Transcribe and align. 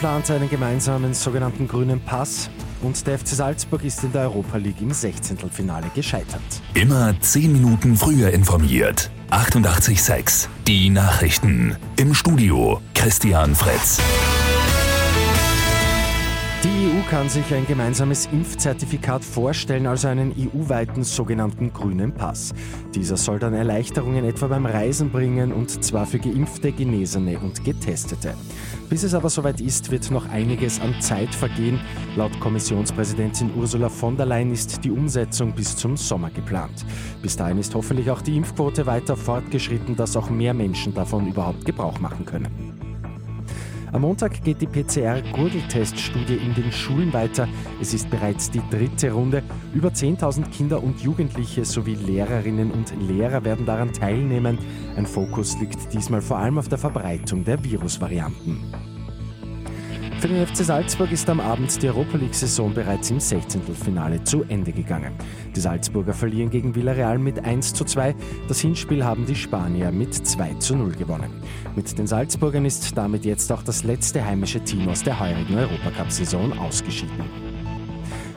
plant 0.00 0.30
einen 0.30 0.48
gemeinsamen 0.48 1.14
sogenannten 1.14 1.68
grünen 1.68 2.00
Pass 2.00 2.50
und 2.82 3.06
der 3.06 3.18
FC 3.18 3.28
Salzburg 3.28 3.84
ist 3.84 4.02
in 4.04 4.12
der 4.12 4.22
Europa 4.22 4.56
League 4.56 4.80
im 4.80 4.92
16. 4.92 5.38
Finale 5.50 5.86
gescheitert. 5.94 6.42
Immer 6.74 7.14
10 7.20 7.52
Minuten 7.52 7.96
früher 7.96 8.30
informiert. 8.30 9.10
88.6 9.30 10.48
Die 10.66 10.90
Nachrichten. 10.90 11.76
Im 11.96 12.14
Studio 12.14 12.80
Christian 12.94 13.54
Fritz. 13.54 13.98
Kann 17.12 17.28
sich 17.28 17.52
ein 17.52 17.66
gemeinsames 17.66 18.24
Impfzertifikat 18.32 19.22
vorstellen, 19.22 19.86
also 19.86 20.08
einen 20.08 20.32
EU-weiten 20.32 21.04
sogenannten 21.04 21.70
grünen 21.70 22.14
Pass. 22.14 22.54
Dieser 22.94 23.18
soll 23.18 23.38
dann 23.38 23.52
Erleichterungen 23.52 24.24
etwa 24.24 24.46
beim 24.46 24.64
Reisen 24.64 25.10
bringen 25.10 25.52
und 25.52 25.84
zwar 25.84 26.06
für 26.06 26.18
Geimpfte, 26.18 26.72
Genesene 26.72 27.38
und 27.38 27.62
Getestete. 27.64 28.32
Bis 28.88 29.02
es 29.02 29.12
aber 29.12 29.28
soweit 29.28 29.60
ist, 29.60 29.90
wird 29.90 30.10
noch 30.10 30.26
einiges 30.30 30.80
an 30.80 30.98
Zeit 31.02 31.34
vergehen. 31.34 31.78
Laut 32.16 32.40
Kommissionspräsidentin 32.40 33.50
Ursula 33.58 33.90
von 33.90 34.16
der 34.16 34.24
Leyen 34.24 34.50
ist 34.50 34.82
die 34.82 34.90
Umsetzung 34.90 35.52
bis 35.52 35.76
zum 35.76 35.98
Sommer 35.98 36.30
geplant. 36.30 36.86
Bis 37.20 37.36
dahin 37.36 37.58
ist 37.58 37.74
hoffentlich 37.74 38.10
auch 38.10 38.22
die 38.22 38.38
Impfquote 38.38 38.86
weiter 38.86 39.18
fortgeschritten, 39.18 39.96
dass 39.96 40.16
auch 40.16 40.30
mehr 40.30 40.54
Menschen 40.54 40.94
davon 40.94 41.26
überhaupt 41.26 41.66
Gebrauch 41.66 42.00
machen 42.00 42.24
können. 42.24 42.71
Am 43.92 44.00
Montag 44.00 44.42
geht 44.42 44.62
die 44.62 44.66
PCR-Gurgelteststudie 44.66 46.36
in 46.36 46.54
den 46.54 46.72
Schulen 46.72 47.12
weiter. 47.12 47.46
Es 47.78 47.92
ist 47.92 48.08
bereits 48.08 48.50
die 48.50 48.62
dritte 48.70 49.12
Runde. 49.12 49.42
Über 49.74 49.90
10.000 49.90 50.50
Kinder 50.50 50.82
und 50.82 51.02
Jugendliche 51.02 51.66
sowie 51.66 51.94
Lehrerinnen 51.94 52.70
und 52.70 52.94
Lehrer 53.06 53.44
werden 53.44 53.66
daran 53.66 53.92
teilnehmen. 53.92 54.58
Ein 54.96 55.04
Fokus 55.04 55.60
liegt 55.60 55.92
diesmal 55.92 56.22
vor 56.22 56.38
allem 56.38 56.56
auf 56.56 56.68
der 56.68 56.78
Verbreitung 56.78 57.44
der 57.44 57.62
Virusvarianten. 57.62 58.91
Für 60.22 60.28
den 60.28 60.46
FC 60.46 60.58
Salzburg 60.58 61.10
ist 61.10 61.28
am 61.28 61.40
Abend 61.40 61.82
die 61.82 61.88
Europa 61.88 62.16
League-Saison 62.16 62.72
bereits 62.72 63.10
im 63.10 63.18
16. 63.18 63.60
Finale 63.74 64.22
zu 64.22 64.44
Ende 64.44 64.70
gegangen. 64.70 65.14
Die 65.56 65.58
Salzburger 65.58 66.12
verlieren 66.12 66.48
gegen 66.48 66.76
Villarreal 66.76 67.18
mit 67.18 67.44
1 67.44 67.74
zu 67.74 67.84
2. 67.84 68.14
Das 68.46 68.60
Hinspiel 68.60 69.04
haben 69.04 69.26
die 69.26 69.34
Spanier 69.34 69.90
mit 69.90 70.14
2 70.14 70.54
zu 70.60 70.76
0 70.76 70.92
gewonnen. 70.92 71.42
Mit 71.74 71.98
den 71.98 72.06
Salzburgern 72.06 72.64
ist 72.64 72.96
damit 72.96 73.24
jetzt 73.24 73.50
auch 73.50 73.64
das 73.64 73.82
letzte 73.82 74.24
heimische 74.24 74.60
Team 74.60 74.88
aus 74.88 75.02
der 75.02 75.18
heurigen 75.18 75.56
Europacup-Saison 75.56 76.56
ausgeschieden. 76.56 77.51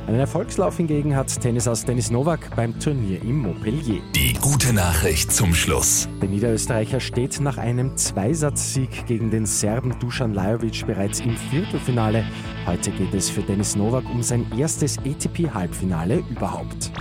Einen 0.07 0.19
Erfolgslauf 0.19 0.77
hingegen 0.77 1.15
hat 1.15 1.41
Tennis 1.41 1.67
aus 1.67 1.83
Dennis 1.83 2.11
Novak 2.11 2.55
beim 2.55 2.79
Turnier 2.79 3.19
im 3.23 3.39
Montpellier. 3.39 4.01
Die 4.13 4.33
gute 4.33 4.71
Nachricht 4.71 5.31
zum 5.31 5.55
Schluss. 5.55 6.07
Der 6.21 6.29
Niederösterreicher 6.29 6.99
steht 6.99 7.39
nach 7.39 7.57
einem 7.57 7.97
Zweisatzsieg 7.97 9.07
gegen 9.07 9.31
den 9.31 9.47
Serben 9.47 9.97
Dusan 9.99 10.35
Lajovic 10.35 10.85
bereits 10.85 11.21
im 11.21 11.35
Viertelfinale. 11.35 12.23
Heute 12.67 12.91
geht 12.91 13.15
es 13.15 13.31
für 13.31 13.41
Dennis 13.41 13.75
Novak 13.75 14.05
um 14.05 14.21
sein 14.21 14.45
erstes 14.55 14.99
ATP-Halbfinale 14.99 16.23
überhaupt. 16.29 16.91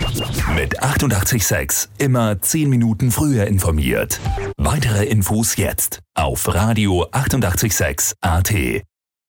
Mit 0.55 0.81
886 0.81 1.89
immer 1.99 2.41
10 2.41 2.69
Minuten 2.69 3.11
früher 3.11 3.45
informiert. 3.45 4.19
Weitere 4.57 5.05
Infos 5.05 5.57
jetzt 5.57 5.99
auf 6.15 6.51
Radio 6.51 7.05
886 7.11 8.15
AT. 8.21 8.51